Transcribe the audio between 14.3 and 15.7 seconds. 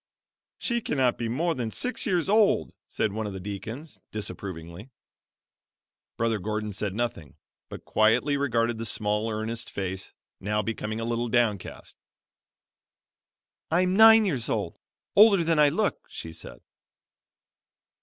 old; older than I